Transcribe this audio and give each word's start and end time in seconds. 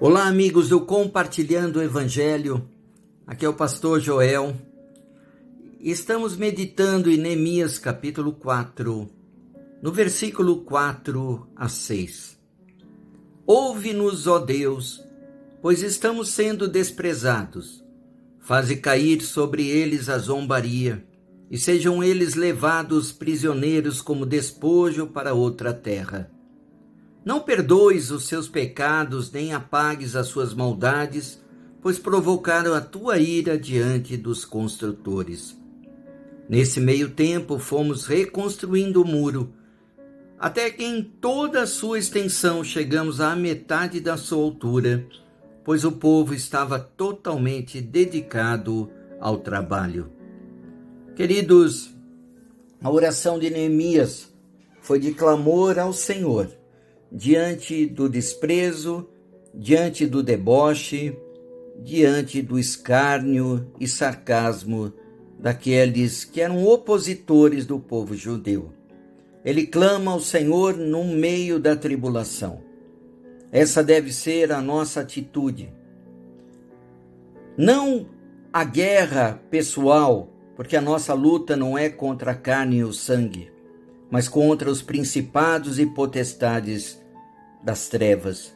Olá, 0.00 0.28
amigos 0.28 0.68
do 0.68 0.80
Compartilhando 0.80 1.80
o 1.80 1.82
Evangelho. 1.82 2.70
Aqui 3.26 3.44
é 3.44 3.48
o 3.48 3.54
pastor 3.54 3.98
Joel. 3.98 4.54
Estamos 5.80 6.36
meditando 6.36 7.10
em 7.10 7.16
Neemias 7.16 7.80
capítulo 7.80 8.30
4, 8.30 9.10
no 9.82 9.90
versículo 9.90 10.58
4 10.58 11.48
a 11.56 11.68
6. 11.68 12.38
Ouve-nos, 13.44 14.28
ó 14.28 14.38
Deus, 14.38 15.02
pois 15.60 15.82
estamos 15.82 16.28
sendo 16.28 16.68
desprezados. 16.68 17.84
Faze 18.38 18.76
cair 18.76 19.20
sobre 19.20 19.66
eles 19.66 20.08
a 20.08 20.16
zombaria, 20.16 21.04
e 21.50 21.58
sejam 21.58 22.04
eles 22.04 22.36
levados 22.36 23.10
prisioneiros 23.10 24.00
como 24.00 24.24
despojo 24.24 25.08
para 25.08 25.34
outra 25.34 25.74
terra 25.74 26.30
não 27.24 27.40
perdoes 27.40 28.10
os 28.10 28.26
seus 28.26 28.48
pecados, 28.48 29.30
nem 29.30 29.52
apagues 29.52 30.16
as 30.16 30.28
suas 30.28 30.54
maldades, 30.54 31.42
pois 31.80 31.98
provocaram 31.98 32.74
a 32.74 32.80
tua 32.80 33.18
ira 33.18 33.58
diante 33.58 34.16
dos 34.16 34.44
construtores. 34.44 35.56
Nesse 36.48 36.80
meio 36.80 37.10
tempo, 37.10 37.58
fomos 37.58 38.06
reconstruindo 38.06 39.02
o 39.02 39.06
muro, 39.06 39.52
até 40.38 40.70
que 40.70 40.84
em 40.84 41.02
toda 41.02 41.62
a 41.62 41.66
sua 41.66 41.98
extensão 41.98 42.62
chegamos 42.62 43.20
à 43.20 43.34
metade 43.36 44.00
da 44.00 44.16
sua 44.16 44.42
altura, 44.42 45.06
pois 45.64 45.84
o 45.84 45.92
povo 45.92 46.32
estava 46.32 46.78
totalmente 46.78 47.80
dedicado 47.80 48.90
ao 49.20 49.38
trabalho. 49.38 50.10
Queridos, 51.14 51.90
a 52.80 52.88
oração 52.90 53.38
de 53.38 53.50
Neemias 53.50 54.32
foi 54.80 55.00
de 55.00 55.12
clamor 55.12 55.78
ao 55.78 55.92
Senhor 55.92 56.57
diante 57.10 57.86
do 57.86 58.08
desprezo, 58.08 59.08
diante 59.54 60.06
do 60.06 60.22
deboche, 60.22 61.16
diante 61.82 62.42
do 62.42 62.58
escárnio 62.58 63.70
e 63.78 63.86
sarcasmo 63.86 64.92
daqueles 65.38 66.24
que 66.24 66.40
eram 66.40 66.64
opositores 66.64 67.64
do 67.64 67.78
povo 67.78 68.14
judeu. 68.14 68.72
Ele 69.44 69.66
clama 69.66 70.12
ao 70.12 70.20
Senhor 70.20 70.76
no 70.76 71.04
meio 71.04 71.58
da 71.58 71.76
tribulação. 71.76 72.60
Essa 73.50 73.82
deve 73.82 74.12
ser 74.12 74.52
a 74.52 74.60
nossa 74.60 75.00
atitude. 75.00 75.72
Não 77.56 78.06
a 78.52 78.64
guerra 78.64 79.40
pessoal, 79.50 80.28
porque 80.56 80.76
a 80.76 80.80
nossa 80.80 81.14
luta 81.14 81.56
não 81.56 81.78
é 81.78 81.88
contra 81.88 82.32
a 82.32 82.34
carne 82.34 82.78
e 82.78 82.84
o 82.84 82.92
sangue, 82.92 83.50
mas 84.10 84.28
contra 84.28 84.70
os 84.70 84.82
principados 84.82 85.78
e 85.78 85.86
potestades 85.86 87.00
das 87.62 87.88
trevas. 87.88 88.54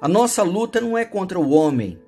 A 0.00 0.08
nossa 0.08 0.42
luta 0.42 0.80
não 0.80 0.96
é 0.96 1.04
contra 1.04 1.38
o 1.38 1.50
homem. 1.50 1.98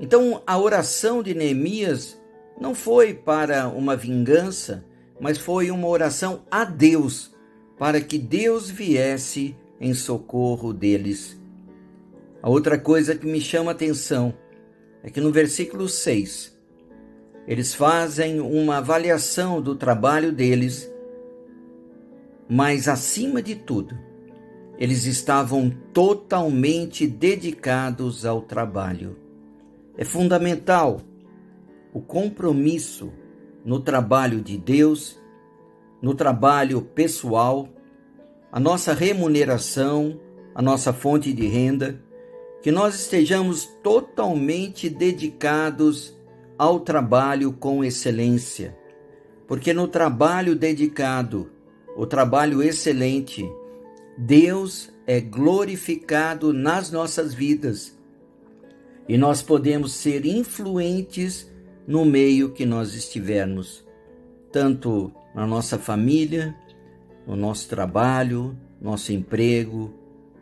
Então, 0.00 0.42
a 0.46 0.58
oração 0.58 1.22
de 1.22 1.34
Neemias 1.34 2.20
não 2.60 2.74
foi 2.74 3.12
para 3.14 3.68
uma 3.68 3.96
vingança, 3.96 4.84
mas 5.20 5.38
foi 5.38 5.70
uma 5.70 5.88
oração 5.88 6.42
a 6.50 6.64
Deus, 6.64 7.34
para 7.78 8.00
que 8.00 8.18
Deus 8.18 8.70
viesse 8.70 9.56
em 9.80 9.92
socorro 9.92 10.72
deles. 10.72 11.38
A 12.42 12.48
outra 12.48 12.78
coisa 12.78 13.14
que 13.14 13.26
me 13.26 13.40
chama 13.40 13.72
a 13.72 13.74
atenção 13.74 14.32
é 15.02 15.10
que 15.10 15.20
no 15.20 15.32
versículo 15.32 15.88
6, 15.88 16.56
eles 17.46 17.74
fazem 17.74 18.40
uma 18.40 18.78
avaliação 18.78 19.60
do 19.60 19.74
trabalho 19.74 20.32
deles 20.32 20.90
mas, 22.48 22.88
acima 22.88 23.42
de 23.42 23.56
tudo, 23.56 23.98
eles 24.78 25.04
estavam 25.06 25.70
totalmente 25.92 27.06
dedicados 27.06 28.26
ao 28.26 28.42
trabalho. 28.42 29.16
É 29.96 30.04
fundamental 30.04 31.00
o 31.92 32.00
compromisso 32.00 33.10
no 33.64 33.80
trabalho 33.80 34.40
de 34.42 34.58
Deus, 34.58 35.18
no 36.00 36.14
trabalho 36.14 36.82
pessoal, 36.82 37.68
a 38.52 38.60
nossa 38.60 38.92
remuneração, 38.92 40.20
a 40.54 40.60
nossa 40.60 40.92
fonte 40.92 41.32
de 41.32 41.46
renda, 41.46 42.00
que 42.62 42.70
nós 42.70 42.94
estejamos 42.94 43.64
totalmente 43.82 44.88
dedicados 44.88 46.16
ao 46.58 46.80
trabalho 46.80 47.52
com 47.52 47.84
excelência, 47.84 48.76
porque 49.46 49.72
no 49.72 49.88
trabalho 49.88 50.54
dedicado 50.54 51.50
o 51.96 52.06
trabalho 52.06 52.62
excelente. 52.62 53.50
Deus 54.18 54.92
é 55.06 55.20
glorificado 55.20 56.52
nas 56.52 56.90
nossas 56.90 57.32
vidas 57.32 57.96
e 59.08 59.16
nós 59.16 59.42
podemos 59.42 59.94
ser 59.94 60.26
influentes 60.26 61.50
no 61.86 62.04
meio 62.04 62.50
que 62.50 62.66
nós 62.66 62.94
estivermos, 62.94 63.84
tanto 64.52 65.12
na 65.34 65.46
nossa 65.46 65.78
família, 65.78 66.54
no 67.26 67.36
nosso 67.36 67.68
trabalho, 67.68 68.56
nosso 68.80 69.12
emprego, 69.12 69.94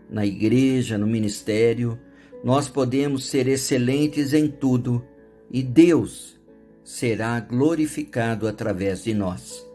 na 0.09 0.25
igreja, 0.25 0.97
no 0.97 1.07
ministério. 1.07 1.99
Nós 2.43 2.69
podemos 2.69 3.27
ser 3.27 3.47
excelentes 3.47 4.33
em 4.33 4.49
tudo 4.49 5.05
e 5.51 5.63
Deus 5.63 6.41
será 6.83 7.39
glorificado 7.41 8.49
através 8.49 9.05
de 9.05 9.15
nós. 9.15 9.67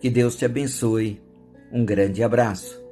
Que 0.00 0.08
Deus 0.08 0.36
te 0.36 0.44
abençoe 0.44 1.20
um 1.72 1.84
grande 1.84 2.22
abraço. 2.22 2.87